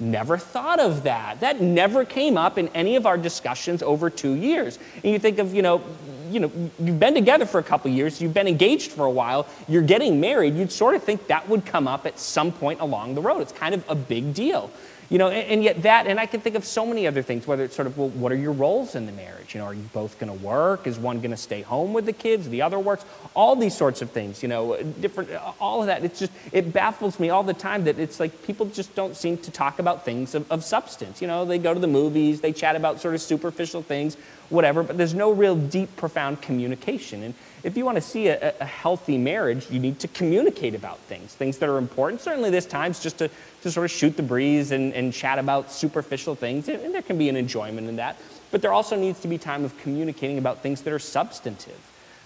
[0.03, 1.41] Never thought of that.
[1.41, 4.79] That never came up in any of our discussions over two years.
[4.97, 5.81] And you think of, you know,
[6.29, 9.47] you know, you've been together for a couple years, you've been engaged for a while,
[9.69, 13.15] you're getting married, you'd sort of think that would come up at some point along
[13.15, 13.43] the road.
[13.43, 14.73] It's kind of a big deal.
[15.13, 17.47] You know, and, and, yet that, and I can think of so many other things,
[17.47, 19.55] whether it's sort of, well, what are your roles in the marriage?
[19.55, 20.87] You know, are you both going to work?
[20.87, 22.49] Is one going to stay home with the kids?
[22.49, 23.05] The other works?
[23.35, 25.29] All these sorts of things, you know, different,
[25.61, 26.03] all of that.
[26.03, 29.37] It's just, it baffles me all the time that it's like people just don't seem
[29.37, 31.21] to talk about things of, of substance.
[31.21, 34.17] You know, they go to the movies, they chat about sort of superficial things,
[34.49, 37.23] whatever, but there's no real deep, profound communication.
[37.23, 40.99] And, if you want to see a, a, healthy marriage, you need to communicate about
[40.99, 42.21] things, things that are important.
[42.21, 43.31] Certainly, this time's just to,
[43.63, 47.19] to sort of shoot the breeze and, and chat about superficial things, and there can
[47.19, 48.17] be an enjoyment in that.
[48.51, 51.79] But there also needs to be time of communicating about things that are substantive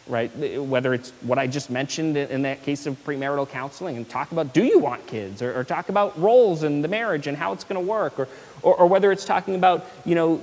[0.08, 0.30] right?
[0.58, 4.54] Whether it's what I just mentioned in that case of premarital counseling and talk about
[4.54, 7.64] do you want kids or, or talk about roles in the marriage and how it's
[7.64, 8.28] going to work or,
[8.66, 10.40] or, or, whether it's talking about, you know,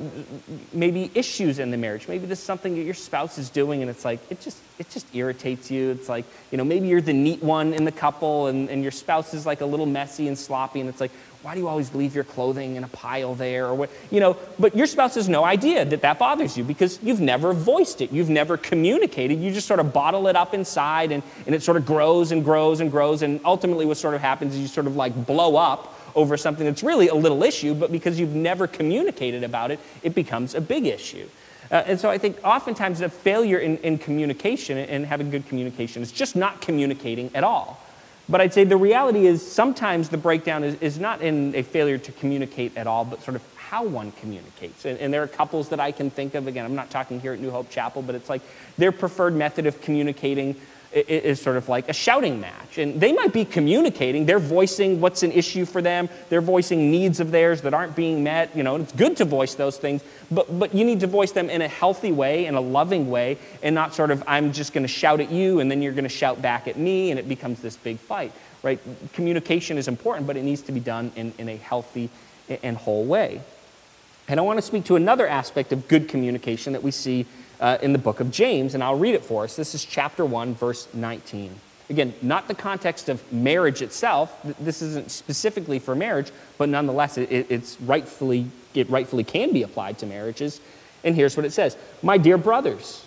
[0.72, 2.08] maybe issues in the marriage.
[2.08, 4.90] Maybe this is something that your spouse is doing and it's like, it just, it
[4.90, 5.92] just irritates you.
[5.92, 8.94] It's like, you know, maybe you're the neat one in the couple and, and your
[8.94, 11.94] spouse is like a little messy and sloppy and it's like, why do you always
[11.94, 15.28] leave your clothing in a pile there or what you know but your spouse has
[15.28, 19.52] no idea that that bothers you because you've never voiced it you've never communicated you
[19.52, 22.80] just sort of bottle it up inside and, and it sort of grows and grows
[22.80, 25.94] and grows and ultimately what sort of happens is you sort of like blow up
[26.16, 30.14] over something that's really a little issue but because you've never communicated about it it
[30.16, 31.28] becomes a big issue
[31.72, 36.02] uh, and so I think oftentimes the failure in, in communication and having good communication
[36.02, 37.80] is just not communicating at all.
[38.30, 41.98] But I'd say the reality is sometimes the breakdown is, is not in a failure
[41.98, 44.86] to communicate at all, but sort of how one communicates.
[44.86, 47.34] And, and, there are couples that I can think of, again, I'm not talking here
[47.34, 48.42] at New Hope Chapel, but it's like
[48.78, 50.56] their preferred method of communicating
[50.94, 52.78] is sort of like a shouting match.
[52.78, 57.20] And they might be communicating, they're voicing what's an issue for them, they're voicing needs
[57.20, 58.56] of theirs that aren't being met.
[58.56, 61.50] You know, it's good to voice those things, but, but you need to voice them
[61.50, 64.84] in a healthy way, in a loving way, and not sort of, I'm just going
[64.84, 67.28] to shout at you and then you're going to shout back at me, and it
[67.28, 68.80] becomes this big fight, right?
[69.14, 72.10] Communication is important, but it needs to be done in, in a healthy
[72.62, 73.42] and whole way.
[74.34, 77.28] And I want to speak to another aspect of good communication that we see
[77.60, 79.56] uh, in the book of James, and I'll read it for us.
[79.56, 81.54] This is chapter 1, verse 19.
[81.92, 84.36] Again, not the context of marriage itself.
[84.60, 90.00] This isn't specifically for marriage, but nonetheless, it, it's rightfully, it rightfully can be applied
[90.00, 90.60] to marriages.
[91.04, 93.06] And here's what it says My dear brothers,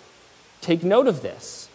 [0.61, 1.67] take note of this.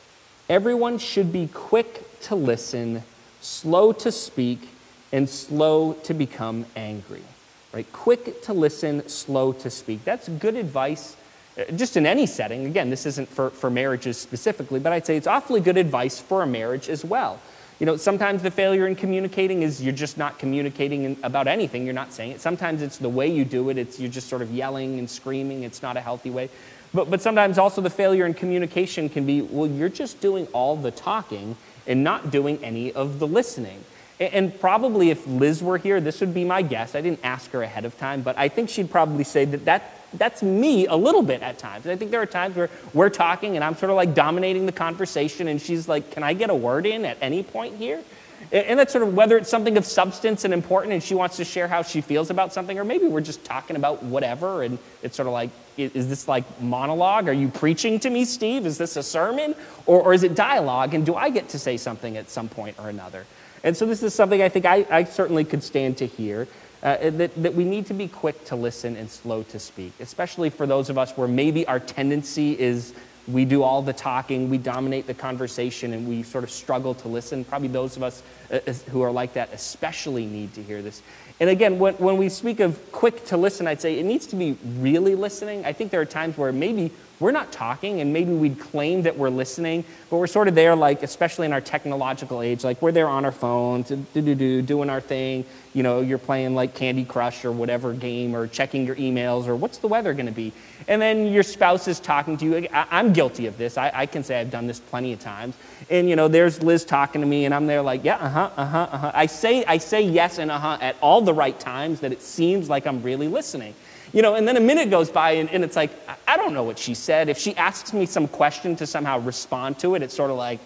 [0.48, 3.02] Everyone should be quick to listen,
[3.42, 4.70] slow to speak,
[5.12, 7.24] and slow to become angry.
[7.72, 7.90] Right?
[7.92, 10.04] Quick to listen, slow to speak.
[10.04, 11.16] That's good advice
[11.58, 12.66] uh, just in any setting.
[12.66, 16.42] Again, this isn't for, for marriages specifically, but I'd say it's awfully good advice for
[16.42, 17.40] a marriage as well.
[17.80, 21.84] You know, sometimes the failure in communicating is you're just not communicating about anything.
[21.84, 22.40] You're not saying it.
[22.40, 23.78] Sometimes it's the way you do it.
[23.78, 25.64] It's you're just sort of yelling and screaming.
[25.64, 26.48] It's not a healthy way.
[26.94, 30.76] But, but sometimes also the failure in communication can be, well, you're just doing all
[30.76, 31.56] the talking
[31.86, 33.82] and not doing any of the listening.
[34.30, 36.94] And, probably if Liz were here, this would be my guess.
[36.94, 39.98] I didn't ask her ahead of time, but I think she'd probably say that, that
[40.14, 41.86] that's me a little bit at times.
[41.86, 44.72] I think there are times where we're talking and I'm sort of like dominating the
[44.72, 48.02] conversation, and she's like, Can I get a word in at any point here?
[48.50, 51.44] And that's sort of whether it's something of substance and important and she wants to
[51.44, 55.16] share how she feels about something, or maybe we're just talking about whatever and it's
[55.16, 57.28] sort of like, is this like monologue?
[57.28, 58.66] Are you preaching to me, Steve?
[58.66, 59.54] Is this a sermon?
[59.86, 60.92] Or, or is it dialogue?
[60.92, 63.26] And do I get to say something at some point or another?
[63.64, 66.48] And so this is something I think I, I certainly could stand to hear
[66.82, 70.50] uh, that, that we need to be quick to listen and slow to speak, especially
[70.50, 72.92] for those of us where maybe our tendency is
[73.28, 77.08] we do all the talking, we dominate the conversation, and we sort of struggle to
[77.08, 77.44] listen.
[77.44, 78.20] Probably those of us
[78.50, 78.58] uh,
[78.90, 81.02] who are like that especially need to hear this.
[81.38, 84.36] And again, when, when we speak of quick to listen, I'd say it needs to
[84.36, 85.64] be really listening.
[85.64, 86.90] I think there are times where maybe
[87.22, 90.74] we're not talking, and maybe we'd claim that we're listening, but we're sort of there,
[90.74, 94.60] like, especially in our technological age, like, we're there on our phones, do do do,
[94.60, 95.44] doing our thing.
[95.72, 99.54] You know, you're playing like Candy Crush or whatever game, or checking your emails, or
[99.54, 100.52] what's the weather going to be?
[100.88, 102.68] And then your spouse is talking to you.
[102.72, 103.78] I, am guilty of this.
[103.78, 105.54] I, I, can say I've done this plenty of times.
[105.88, 108.50] And, you know, there's Liz talking to me, and I'm there like, yeah, uh huh,
[108.56, 109.12] uh huh, uh huh.
[109.14, 112.20] I say, I say yes and uh huh at all the right times that it
[112.20, 113.74] seems like I'm really listening.
[114.12, 115.90] You know, and then a minute goes by and, and it's like,
[116.28, 117.28] I don't know what she said.
[117.28, 120.60] If she asks me some question to somehow respond to it, it's sort of like,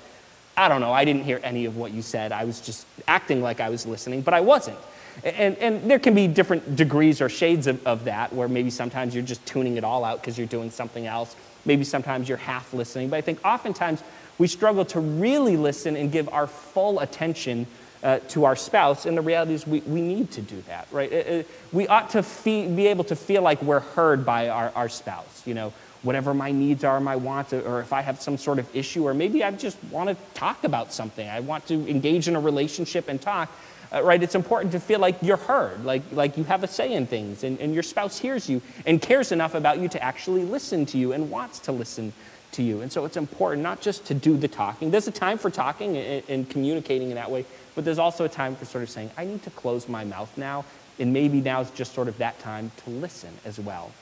[0.56, 2.32] I don't know, I didn't hear any of what you said.
[2.32, 4.78] I was just acting like I was listening, but I wasn't.
[5.22, 9.14] And, and there can be different degrees or shades of, of that, where maybe sometimes
[9.14, 11.36] you're just tuning it all out because you're doing something else.
[11.64, 13.08] Maybe sometimes you're half listening.
[13.08, 14.02] But I think oftentimes
[14.38, 17.66] we struggle to really listen and give our full attention
[18.02, 21.10] uh, to our spouse, and the reality is we, we need to do that, right?
[21.10, 24.72] It, it, we ought to fee- be able to feel like we're heard by our,
[24.74, 28.36] our spouse, you know, whatever my needs are, my wants, or if I have some
[28.38, 31.28] sort of issue, or maybe I just want to talk about something.
[31.28, 33.50] I want to engage in a relationship and talk,
[33.92, 34.22] uh, right?
[34.22, 37.42] It's important to feel like you're heard, like, like you have a say in things,
[37.42, 40.98] and, and your spouse hears you and cares enough about you to actually listen to
[40.98, 42.12] you and wants to listen
[42.52, 42.82] to you.
[42.82, 44.90] And so it's important not just to do the talking.
[44.90, 47.44] There's a time for talking and, and communicating in that way,
[47.76, 50.36] but there's also a time for sort of saying, I need to close my mouth
[50.36, 50.64] now,
[50.98, 53.92] and maybe now is just sort of that time to listen as well.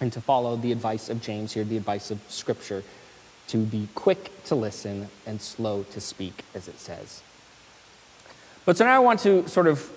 [0.00, 2.82] And to follow the advice of James here, the advice of Scripture,
[3.48, 7.22] to be quick to listen and slow to speak, as it says.
[8.64, 9.90] But so now I want to sort of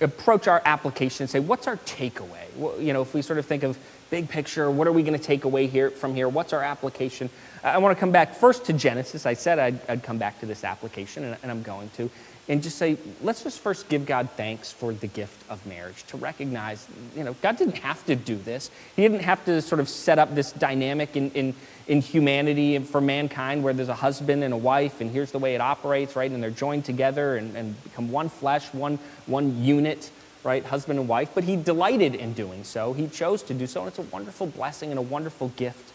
[0.00, 2.44] approach our application and say, what's our takeaway?
[2.56, 3.78] Well, you know, if we sort of think of
[4.10, 6.28] big picture, what are we going to take away here from here?
[6.28, 7.28] What's our application?
[7.62, 9.26] I want to come back first to Genesis.
[9.26, 12.08] I said I'd, I'd come back to this application, and, and I'm going to,
[12.48, 16.16] and just say, let's just first give God thanks for the gift of marriage, to
[16.16, 18.70] recognize, you know, God didn't have to do this.
[18.96, 21.54] He didn't have to sort of set up this dynamic in, in,
[21.86, 25.38] in humanity and for mankind where there's a husband and a wife, and here's the
[25.38, 26.30] way it operates, right?
[26.30, 30.10] And they're joined together and, and become one flesh, one, one unit
[30.44, 32.92] right, husband and wife, but he delighted in doing so.
[32.92, 35.92] He chose to do so, and it's a wonderful blessing and a wonderful gift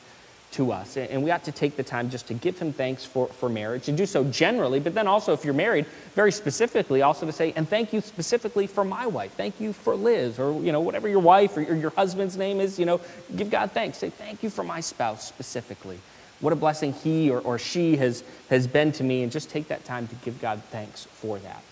[0.54, 0.98] to us.
[0.98, 3.90] And we ought to take the time just to give him thanks for, for marriage
[3.90, 5.86] and do so generally, but then also if you're married,
[6.16, 9.34] very specifically, also to say, and thank you specifically for my wife.
[9.34, 12.80] Thank you for Liz, or you know, whatever your wife or your, husband's name is,
[12.80, 13.02] you know,
[13.36, 13.98] give God thanks.
[14.00, 16.00] Say, thank you for my spouse specifically.
[16.40, 19.68] What a blessing he or, or she has, has been to me, and just take
[19.68, 21.64] that time to give God thanks for that.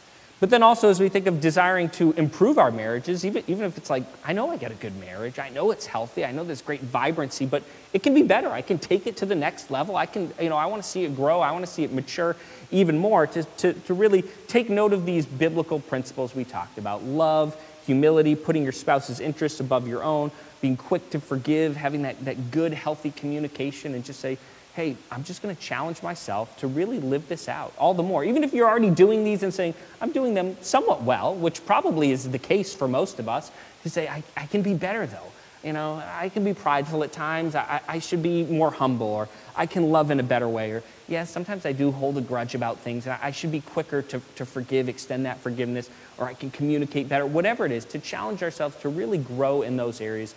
[0.42, 3.78] But then also, as we think of desiring to improve our marriages, even, even if
[3.78, 6.44] it's like, I know I got a good marriage, I know it's healthy, I know
[6.44, 7.62] there's great vibrancy, but
[7.94, 8.50] it can be better.
[8.50, 9.96] I can take it to the next level.
[9.96, 11.94] I can, you know, I want to see it grow, I want to see it
[11.94, 12.36] mature
[12.72, 17.04] even more to, to, to really take note of these biblical principles we talked about
[17.04, 22.26] love, humility, putting your spouse's interests above your own, being quick to forgive, having that,
[22.26, 24.40] that good, healthy communication, and just say,
[24.74, 28.24] hey, I'm just going to challenge myself to really live this out all the more.
[28.24, 32.12] Even if you're already doing these and saying, I'm doing them somewhat well, which probably
[32.12, 33.52] is the case for most of us,
[33.84, 35.32] to say, I, I can be better though.
[35.64, 37.54] You know, I can be prideful at times.
[37.54, 40.72] I, I should be more humble, or I can love in a better way.
[40.72, 44.02] Or, yes, sometimes I do hold a grudge about things, and I should be quicker
[44.02, 48.00] to, to forgive, extend that forgiveness, or I can communicate better, whatever it is, to
[48.00, 50.34] challenge ourselves to really grow in those areas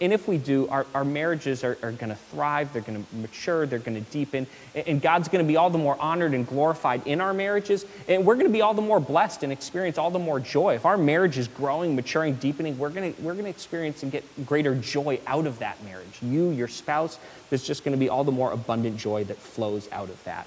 [0.00, 3.16] and if we do, our, our marriages are, are going to thrive, they're going to
[3.16, 6.46] mature, they're going to deepen, and God's going to be all the more honored and
[6.46, 9.96] glorified in our marriages, and we're going to be all the more blessed and experience
[9.96, 10.74] all the more joy.
[10.74, 14.12] If our marriage is growing, maturing, deepening, we're going to, we're going to experience and
[14.12, 16.18] get greater joy out of that marriage.
[16.20, 17.18] You, your spouse,
[17.50, 20.46] there's just going to be all the more abundant joy that flows out of that.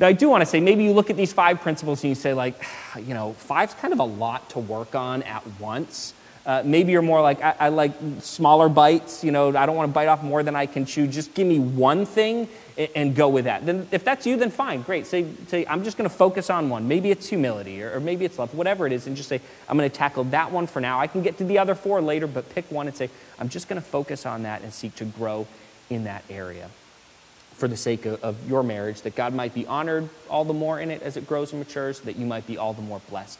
[0.00, 2.14] Now, I do want to say, maybe you look at these five principles and you
[2.14, 2.60] say, like,
[2.96, 6.14] you know, five's kind of a lot to work on at once.
[6.44, 9.22] Uh, maybe you're more like, I, I, like smaller bites.
[9.22, 11.06] You know, I don't want to bite off more than I can chew.
[11.06, 13.64] Just give me one thing and, and go with that.
[13.64, 15.06] Then, if that's you, then fine, great.
[15.06, 16.88] Say, say I'm just going to focus on one.
[16.88, 19.78] Maybe it's humility or, or maybe it's love, whatever it is, and just say, I'm
[19.78, 20.98] going to tackle that one for now.
[20.98, 23.08] I can get to the other four later, but pick one and say,
[23.38, 25.46] I'm just going to focus on that and seek to grow
[25.92, 26.68] in that area
[27.54, 30.80] for the sake of, of your marriage, that God might be honored all the more
[30.80, 33.38] in it as it grows and matures, that you might be all the more blessed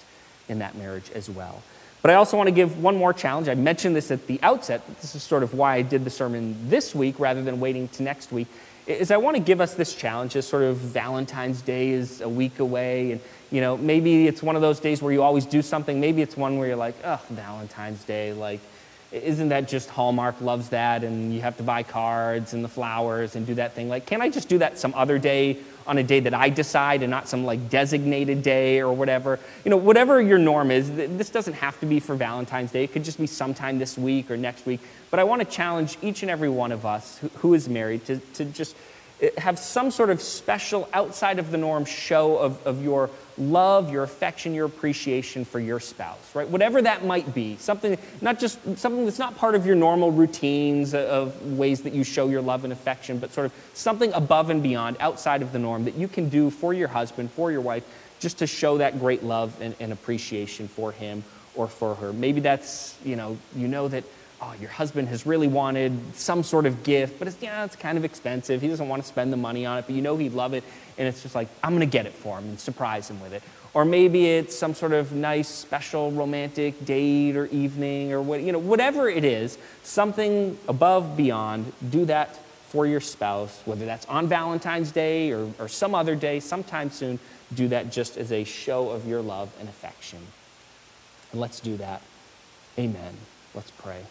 [0.49, 1.63] in that marriage as well.
[2.03, 3.49] But I also want to give one more challenge.
[3.49, 4.83] I mentioned this at the outset.
[5.01, 8.03] This is sort of why I did the sermon this week rather than waiting to
[8.03, 8.49] next week.
[8.89, 12.29] Is I want to give us this challenge as sort of Valentine's Day is a
[12.29, 13.21] week away, and
[13.53, 16.01] you know maybe it's one of those days where you always do something.
[16.01, 18.59] Maybe it's one where you're like, oh, Valentine's Day, like
[19.13, 23.37] isn't that just Hallmark loves that and you have to buy cards and the flowers
[23.37, 23.89] and do that thing?
[23.89, 27.03] Like, can't I just do that some other day on a day that I decide
[27.03, 29.39] and not some like designated day or whatever?
[29.65, 32.85] You know, whatever your norm is, this doesn't have to be for Valentine's Day.
[32.85, 34.81] It could just be sometime this week or next week.
[35.11, 38.07] But I want to challenge each and every one of us who, who is married
[38.07, 38.75] to, to just
[39.39, 43.09] have some sort of special outside of the norm show of, of your
[43.39, 46.49] love, your affection, your appreciation for your spouse, right?
[46.49, 50.93] Whatever that might be, something not just something that's not part of your normal routines
[50.93, 54.63] of ways that you show your love and affection, but sort of something above and
[54.63, 57.85] beyond, outside of the norm that you can do for your husband, for your wife,
[58.19, 62.13] just to show that great love and, and appreciation for him or for her.
[62.13, 64.05] Maybe that's, you know, you know that
[64.43, 67.97] oh, your husband has really wanted some sort of gift, but it's, yeah, it's kind
[67.97, 68.61] of expensive.
[68.61, 70.65] He doesn't want to spend the money on it, but you know he'd love it.
[70.99, 73.33] And it's just like, I'm going to get it for him and surprise him with
[73.33, 73.43] it.
[73.73, 78.53] Or maybe it's some sort of nice, special, romantic date or evening or what, you
[78.53, 82.37] know, whatever it is, something above, beyond, do that
[82.69, 87.19] for your spouse, whether that's on Valentine's Day or, or some other day, sometime soon,
[87.55, 90.19] do that just as a show of your love and affection.
[91.31, 92.03] And let's do that.
[92.79, 93.15] Amen.
[93.55, 94.03] Let's pray.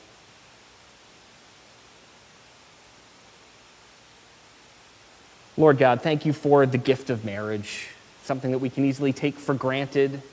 [5.61, 7.89] Lord God, thank you for the gift of marriage,
[8.23, 10.23] something that we can easily take for granted,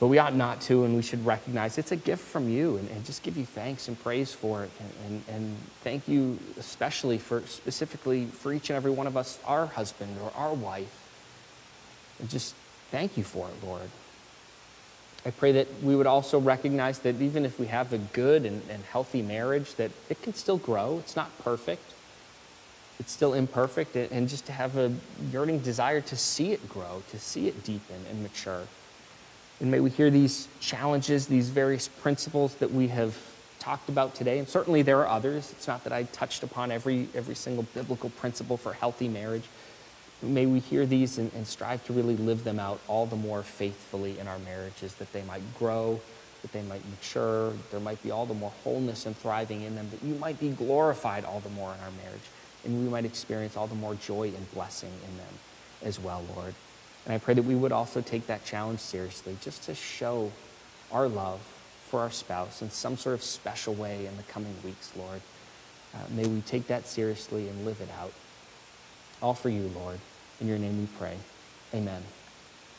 [0.00, 2.90] but we ought not to, and we should recognize it's a gift from you and,
[2.90, 4.70] and just give you thanks and praise for it.
[4.80, 9.38] And, and, and thank you especially for specifically for each and every one of us,
[9.46, 11.08] our husband or our wife.
[12.18, 12.56] And just
[12.90, 13.90] thank you for it, Lord.
[15.24, 18.60] I pray that we would also recognize that even if we have a good and,
[18.68, 20.98] and healthy marriage, that it can still grow.
[20.98, 21.93] It's not perfect
[23.00, 24.92] it's still imperfect, and just to have a
[25.32, 28.62] yearning desire to see it grow, to see it deepen and mature.
[29.60, 33.16] And may we hear these challenges, these various principles that we have
[33.58, 35.50] talked about today, and certainly there are others.
[35.50, 39.44] It's not that I touched upon every, every single biblical principle for healthy marriage.
[40.22, 43.42] May we hear these and, and strive to really live them out all the more
[43.42, 46.00] faithfully in our marriages, that they might grow,
[46.42, 49.88] that they might mature, there might be all the more wholeness and thriving in them,
[49.90, 52.22] that you might be glorified all the more in our marriage
[52.64, 55.34] and we might experience all the more joy and blessing in them
[55.82, 56.54] as well, Lord.
[57.04, 60.32] And I pray that we would also take that challenge seriously, just to show
[60.90, 61.40] our love
[61.88, 65.20] for our spouse in some sort of special way in the coming weeks, Lord.
[65.94, 68.12] Uh, may we take that seriously and live it out.
[69.22, 69.98] All for you, Lord.
[70.40, 71.16] In your name we pray.
[71.72, 72.02] Amen.